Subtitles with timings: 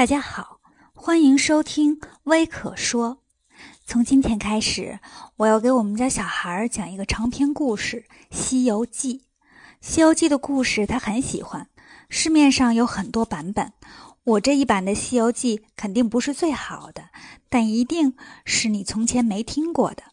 [0.00, 0.60] 大家好，
[0.94, 3.18] 欢迎收听微可说。
[3.84, 4.98] 从今天开始，
[5.36, 9.18] 我要给我们家小孩讲一个长篇故事《西游记》。
[9.82, 11.68] 《西游记》的故事他很喜欢，
[12.08, 13.74] 市面上有很多版本。
[14.24, 17.10] 我这一版的《西游记》肯定不是最好的，
[17.50, 18.14] 但一定
[18.46, 20.04] 是你从前没听过的。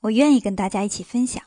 [0.00, 1.40] 我愿意跟大家一起分享。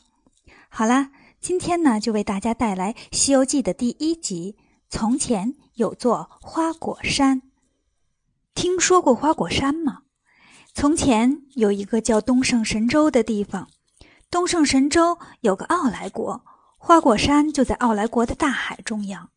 [0.70, 1.12] 好啦，
[1.42, 4.56] 今天呢，就为大家带来《西游记》的第一集。
[4.90, 7.42] 从前有座花果山。
[8.54, 10.04] 听说过花果山吗？
[10.74, 13.70] 从前有一个叫东胜神州的地方，
[14.30, 16.44] 东胜神州有个傲来国，
[16.78, 19.30] 花果山就在傲来国的大海中央。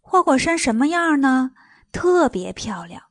[0.00, 1.52] 花果山什么样呢？
[1.92, 3.04] 特别漂亮，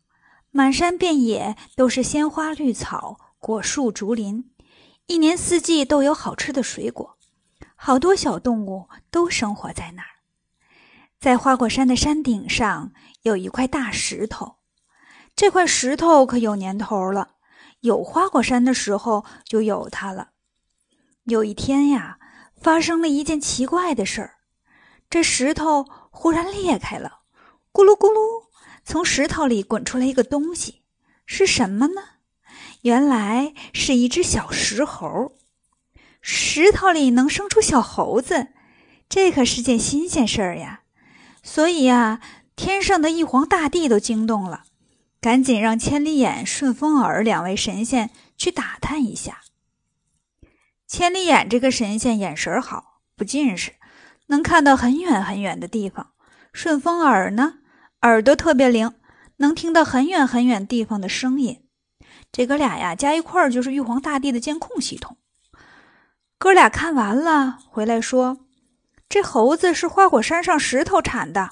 [0.51, 4.51] 满山遍野都是鲜花绿草、果树竹林，
[5.05, 7.17] 一年四季都有好吃的水果，
[7.75, 10.09] 好多小动物都生活在那儿。
[11.19, 12.91] 在花果山的山顶上
[13.23, 14.57] 有一块大石头。
[15.37, 17.35] 这块石头可有年头了，
[17.81, 20.29] 有花果山的时候就有它了。
[21.25, 22.17] 有一天呀，
[22.59, 24.37] 发生了一件奇怪的事儿，
[25.11, 27.19] 这石头忽然裂开了，
[27.71, 28.47] 咕噜咕噜，
[28.83, 30.81] 从石头里滚出来一个东西，
[31.27, 32.01] 是什么呢？
[32.81, 35.33] 原来是一只小石猴。
[36.19, 38.47] 石头里能生出小猴子，
[39.07, 40.81] 这可是件新鲜事儿呀！
[41.43, 42.21] 所以呀，
[42.55, 44.63] 天上的玉皇大帝都惊动了。
[45.27, 49.41] 赶紧让千里眼、顺风耳两位神仙去打探一下。
[50.87, 53.73] 千里眼这个神仙眼神好，不近视，
[54.27, 56.13] 能看到很远很远的地方；
[56.53, 57.55] 顺风耳呢，
[58.03, 58.93] 耳朵特别灵，
[59.35, 61.61] 能听到很远很远地方的声音。
[62.31, 65.17] 这哥俩呀，加一块儿就是玉皇大帝的监控系统。
[66.37, 68.45] 哥俩看完了，回来说
[69.09, 71.49] ：“这猴子是花果山上石头产的。”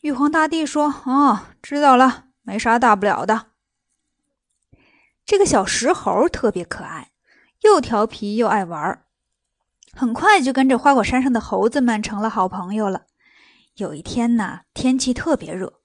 [0.00, 3.46] 玉皇大帝说：“哦，知道了。”没啥大不了的。
[5.26, 7.10] 这个小石猴特别可爱，
[7.62, 9.02] 又调皮又爱玩，
[9.92, 13.06] 很快就跟着花果山上的猴子们成了好朋友了。
[13.76, 15.80] 有一天呢，天气特别热，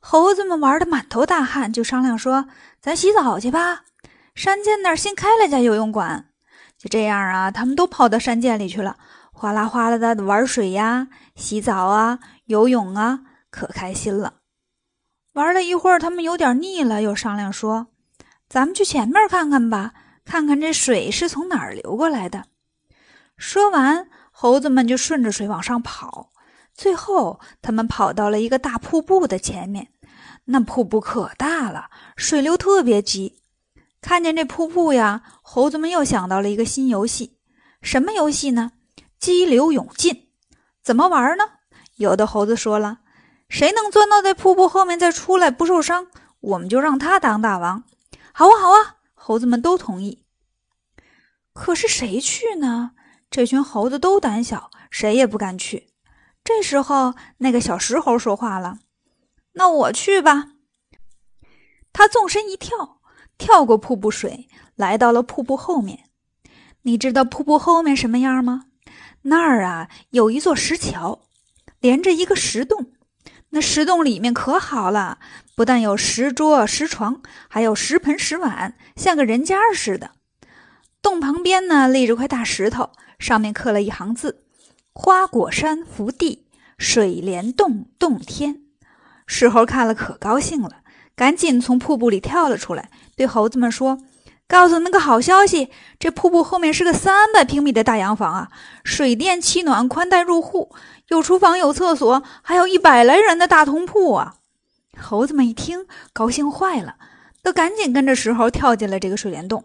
[0.00, 2.46] 猴子们玩的满头大汗，就商量说
[2.80, 3.84] ：“咱洗澡去吧。”
[4.34, 6.30] 山涧那儿新开了家游泳馆。
[6.78, 8.96] 就这样啊，他们都跑到山涧里去了，
[9.32, 14.34] 哗啦哗啦的玩水呀、洗澡啊、游泳啊，可开心了。
[15.34, 17.88] 玩了一会儿，他们有点腻了，又商量说
[18.48, 19.92] ：“咱们去前面看看吧，
[20.24, 22.44] 看看这水是从哪儿流过来的。”
[23.36, 26.30] 说完，猴子们就顺着水往上跑。
[26.72, 29.88] 最后，他们跑到了一个大瀑布的前面。
[30.44, 33.40] 那瀑布可大了，水流特别急。
[34.00, 37.38] 看见这瀑布呀，猴子们又想到了一个新游戏。
[37.82, 38.70] 什么游戏呢？
[39.18, 40.28] 激流勇进。
[40.82, 41.44] 怎么玩呢？
[41.96, 43.00] 有的猴子说了。
[43.54, 46.08] 谁能钻到在瀑布后面再出来不受伤，
[46.40, 47.84] 我们就让他当大王。
[48.32, 50.24] 好啊，好啊，猴子们都同意。
[51.52, 52.90] 可是谁去呢？
[53.30, 55.92] 这群猴子都胆小，谁也不敢去。
[56.42, 58.80] 这时候，那个小石猴说话了
[59.54, 60.54] ：“那我去吧。”
[61.94, 63.00] 他纵身一跳，
[63.38, 66.10] 跳过瀑布水，来到了瀑布后面。
[66.82, 68.64] 你知道瀑布后面什么样吗？
[69.22, 71.20] 那儿啊，有一座石桥，
[71.78, 72.90] 连着一个石洞。
[73.54, 75.18] 那石洞里面可好了，
[75.54, 80.10] 不但有石桌、石床，还有石盆、石碗，像个人家似的。
[81.00, 84.40] 洞旁边呢立着块大石头，上面刻了一行字
[84.92, 86.48] ：“花果山福地，
[86.78, 88.62] 水帘洞洞天。”
[89.24, 90.78] 石猴看了可高兴了，
[91.14, 94.00] 赶紧从瀑布里跳了出来，对猴子们说
[94.46, 98.48] ：“告诉那个好消息，这瀑布后面是个三百平米的大洋房啊，
[98.84, 100.74] 水电气暖，宽带入户。”
[101.08, 104.36] 有厨房，有厕所，还有一百来人的大通铺啊！
[104.98, 106.94] 猴子们一听，高兴坏了，
[107.42, 109.64] 都赶紧跟着石猴跳进了这个水帘洞。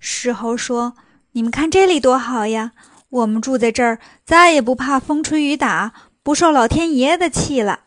[0.00, 0.94] 石猴说
[1.32, 2.72] ：“你们看这里多好呀！
[3.10, 5.92] 我们住在这儿，再也不怕风吹雨打，
[6.24, 7.80] 不受老天爷的气了。”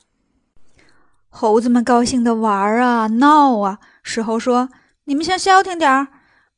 [1.28, 3.80] 猴子们高兴的玩啊闹啊。
[4.02, 4.70] 石猴说
[5.10, 6.10] ：“你们先消停点儿。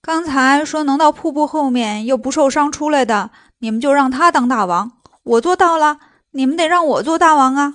[0.01, 4.91] 刚才说能到瀑布后面又不受伤出来的，你们就让他当大王。
[5.23, 5.99] 我做到了。”
[6.33, 7.73] 你们得让我做大王啊！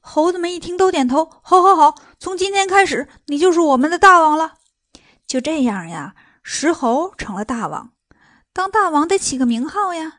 [0.00, 1.94] 猴子们一听都点头，好，好，好！
[2.18, 4.56] 从今天开始，你就是我们的大王了。
[5.26, 7.92] 就这样呀，石猴成了大王。
[8.52, 10.18] 当大王得起个名号呀，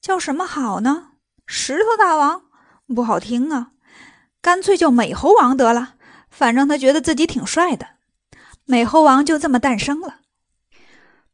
[0.00, 1.08] 叫什么好呢？
[1.46, 2.44] 石头大王
[2.94, 3.72] 不好听啊，
[4.40, 5.96] 干脆叫美猴王得了。
[6.30, 7.86] 反正他觉得自己挺帅的。
[8.70, 10.20] 美猴王就这么诞生了。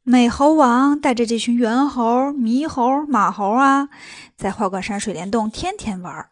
[0.02, 3.90] 美猴王带着这群猿猴、猕猴、马猴啊，
[4.38, 6.30] 在花果山水帘洞天天玩。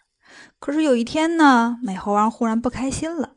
[0.59, 3.33] 可是有一天呢，美猴王忽然不开心了。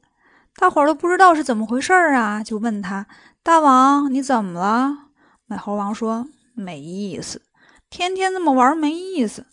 [0.56, 3.06] 大伙儿都不知道是怎么回事儿啊，就问他
[3.44, 5.10] ：“大王，你怎么了？”
[5.46, 6.26] 美猴王说
[6.56, 7.42] ：“没意思，
[7.90, 9.46] 天天这么玩没意思。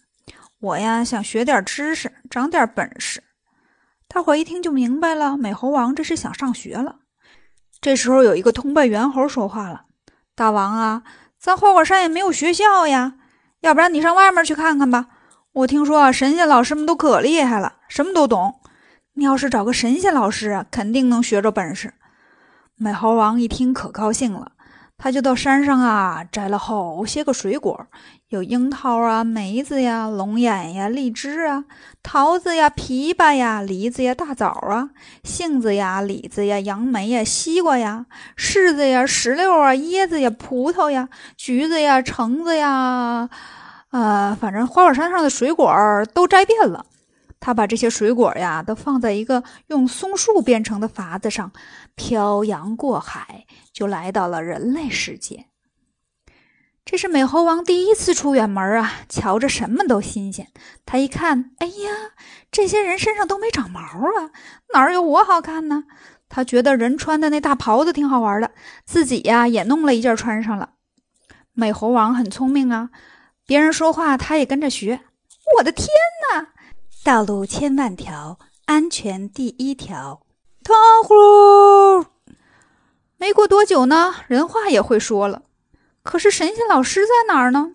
[0.61, 3.25] 我呀，想学点知识，长点本事。”
[4.07, 7.01] 大伙儿一听就明白了，美猴王这是想上学了。
[7.85, 9.83] 这时候有一个通背猿猴说话了
[10.35, 11.03] ：“大王啊，
[11.39, 13.17] 咱花果山也没有学校呀，
[13.61, 15.09] 要不然你上外面去看看吧。
[15.53, 18.59] 我听说神仙老师们都可厉害了，什么都懂。”
[19.13, 21.93] 你要是找个神仙老师啊，肯定能学着本事。
[22.77, 24.53] 美猴王一听可高兴了，
[25.05, 27.87] 他就到山上啊摘了好些个水果，
[28.31, 31.65] 有樱桃啊、梅子呀、龙眼呀、荔枝啊、
[32.03, 34.89] 桃子呀、枇杷呀、梨子呀、大枣啊、
[35.23, 38.07] 杏子呀、李子呀、杨梅呀、西瓜呀、
[38.39, 43.29] 柿子呀、石榴啊、椰子呀、葡萄呀、橘子呀、橙子呀，
[43.91, 45.71] 呃，反正花果山上的水果
[46.15, 46.87] 都摘遍了。
[47.41, 51.53] 他把这些水果呀，都放在一个用松树编成的筏子上，
[51.97, 55.47] 漂洋过海，就来到了人类世界。
[56.85, 60.49] 这是美猴王第一次出远门啊，瞧着什么都新鲜。
[60.85, 62.13] 他一看，哎呀，
[62.51, 64.31] 这些人身上都没长毛啊，
[64.75, 65.85] 哪有我好看呢？
[66.29, 68.51] 他觉得人穿的那大袍子挺好玩的，
[68.85, 70.75] 自己呀也弄了一件穿上了。
[71.53, 72.91] 美猴王很聪明啊，
[73.47, 75.01] 别人说话他也跟着学。
[75.57, 75.87] 我的天
[76.33, 76.49] 哪！
[77.05, 80.24] 道路千万条，安全第一条。
[80.65, 80.75] 糖
[81.05, 82.07] 葫芦！
[83.19, 85.43] 没过多久呢，人话也会说了。
[86.03, 87.73] 可是神仙老师在哪儿呢？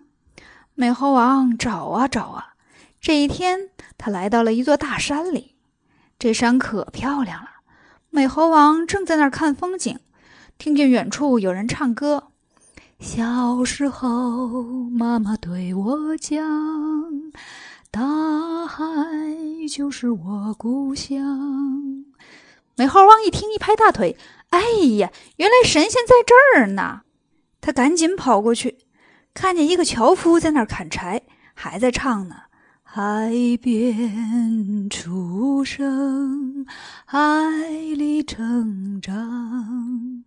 [0.74, 2.54] 美猴王找啊找啊。
[3.00, 5.54] 这一天，他来到了一座大山里。
[6.18, 7.48] 这山可漂亮了。
[8.10, 10.00] 美猴王正在那儿看风景，
[10.58, 12.24] 听见远处有人唱歌
[12.98, 16.42] ：“小时候，妈妈对我讲。”
[17.92, 18.84] 大海
[19.68, 22.04] 就是我故乡。
[22.79, 24.17] 美猴王一听，一拍大腿：“
[24.49, 24.61] 哎
[24.97, 27.01] 呀，原来神仙在这儿呢！”
[27.61, 28.79] 他赶紧跑过去，
[29.33, 33.31] 看见一个樵夫在那儿砍柴，还在唱呢：“海
[33.61, 36.65] 边出生，
[37.05, 37.17] 海
[37.95, 40.23] 里成长。”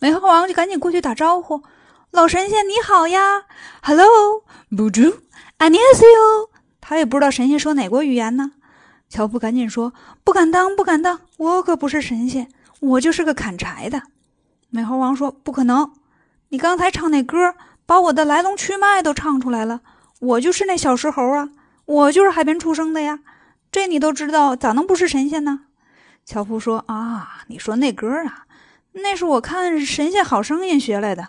[0.00, 1.62] 美猴王就赶紧过去打招呼：“
[2.12, 3.44] 老神仙你好呀，
[3.82, 5.18] Hello，不住，
[5.58, 6.50] 안녕하세요。”
[6.80, 8.52] 他也不知道神仙说哪国语言呢。
[9.13, 9.93] 樵夫赶紧说
[10.25, 12.49] ：“不敢当，不敢当，我可不是神仙，
[12.79, 14.01] 我就是个砍柴的。”
[14.71, 15.91] 美猴王说：“不可能，
[16.49, 17.53] 你刚才唱那歌，
[17.85, 19.81] 把我的来龙去脉都唱出来了。
[20.19, 21.51] 我就是那小石猴啊，
[21.85, 23.19] 我就是海边出生的呀。
[23.71, 25.65] 这你都知道，咋能不是神仙呢？”
[26.25, 28.47] 樵夫说：“啊，你说那歌啊，
[28.93, 31.27] 那是我看《神仙好声音》学来的。”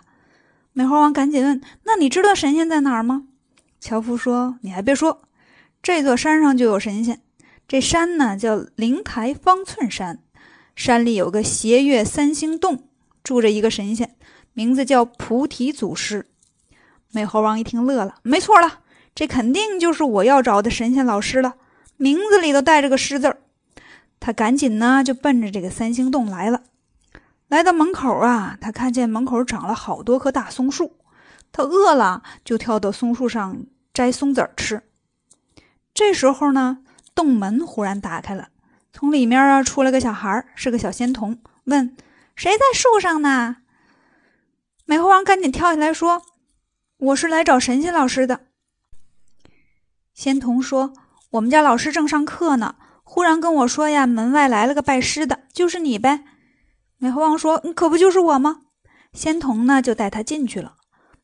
[0.73, 3.27] 美猴王赶紧问：“那你知道神仙在哪儿吗？”
[3.79, 5.21] 樵夫说：“你还别说。”
[5.83, 7.21] 这座山上就有神仙，
[7.67, 10.19] 这山呢叫灵台方寸山，
[10.75, 12.87] 山里有个斜月三星洞，
[13.23, 14.15] 住着一个神仙，
[14.53, 16.27] 名字叫菩提祖师。
[17.11, 18.81] 美猴王一听乐了，没错了，
[19.15, 21.55] 这肯定就是我要找的神仙老师了，
[21.97, 23.41] 名字里头带着个师字儿。
[24.19, 26.61] 他赶紧呢就奔着这个三星洞来了。
[27.47, 30.97] 来到门口啊，他看见门口长了好多棵大松树，
[31.51, 34.83] 他饿了就跳到松树上摘松子儿吃。
[35.93, 36.79] 这时候呢，
[37.15, 38.49] 洞门忽然打开了，
[38.91, 41.95] 从里面啊出来个小孩，是个小仙童，问
[42.35, 43.57] ：“谁在树上呢？”
[44.85, 46.21] 美猴王赶紧跳下来说
[46.97, 48.41] ：“我是来找神仙老师的。”
[50.13, 50.93] 仙童说
[51.31, 56.25] ：“我们家老师正上课呢，忽然跟我说呀，门外来了个拜师的，就是你呗。”
[56.99, 58.63] 美猴王说：“可不就是我吗？”
[59.13, 60.75] 仙童呢就带他进去了。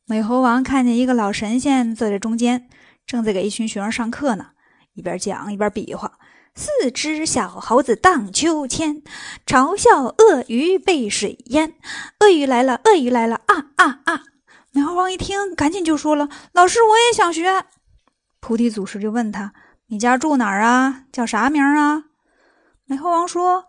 [0.06, 2.70] 美猴王看见一个老神仙坐在中间，
[3.06, 4.52] 正在给一群学生上课呢。
[4.94, 6.20] 一边讲一边比划，
[6.54, 9.02] 四只小猴子荡秋千，
[9.46, 11.76] 嘲笑鳄鱼被水淹。
[12.20, 14.24] 鳄鱼来了，鳄鱼来了啊啊啊！
[14.74, 17.66] 美猴王一听，赶紧就说了：“老师，我也想学。”
[18.42, 19.54] 菩提祖师就问他
[19.88, 21.04] ：“你家住哪儿啊？
[21.12, 22.06] 叫啥名啊？”
[22.86, 23.66] 美猴王说：“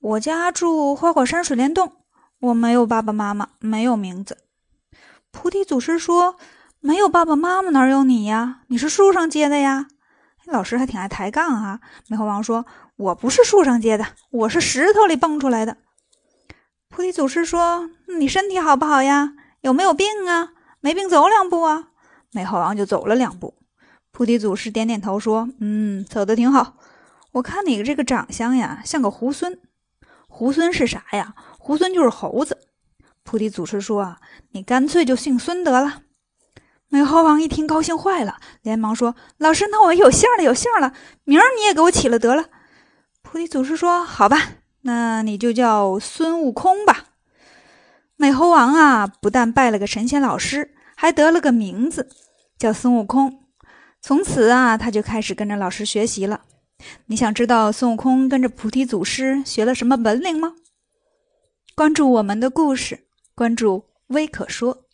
[0.00, 1.92] 我家住花果山水帘洞，
[2.40, 4.38] 我没有爸爸妈妈，没有名字。”
[5.32, 6.36] 菩提祖师说
[6.80, 8.62] ：“没有爸爸妈妈哪有你呀？
[8.68, 9.88] 你是树上结的呀？”
[10.50, 11.80] 老师还挺爱抬杠啊！
[12.08, 12.66] 美猴王说
[12.96, 15.76] ：“我不是树上结的，我是石头里蹦出来的。”
[16.90, 17.88] 菩提祖师说
[18.18, 19.34] ：“你身体好不好呀？
[19.60, 20.50] 有没有病啊？
[20.80, 21.90] 没病走两步啊！”
[22.32, 23.54] 美猴王就走了两步。
[24.10, 26.76] 菩提祖师点点头说：“嗯，走的挺好。
[27.32, 29.58] 我看你这个长相呀，像个猢狲。
[30.28, 31.34] 猢狲是啥呀？
[31.60, 32.58] 猢狲就是猴子。”
[33.22, 36.02] 菩提祖师说：“啊，你干脆就姓孙得了。”
[36.92, 40.92] 美猴王一听，高兴坏了，连忙说：“老师，那我有姓了，有姓了，
[41.22, 42.46] 名儿你也给我起了得了。”
[43.22, 47.04] 菩提祖师说：“好吧，那你就叫孙悟空吧。
[48.16, 52.08] 美猴王啊，不但拜了个神仙老师，还得了个名字，
[52.58, 53.44] 叫孙悟空。
[54.02, 56.40] 从此啊，他就开始跟着老师学习了。
[57.06, 60.54] 你想知道孙悟空跟着菩提祖师学了什么本领吗？
[61.76, 63.06] 关注我们的故事，
[63.36, 64.86] 关注微可说。